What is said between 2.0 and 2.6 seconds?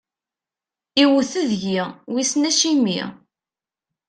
wissen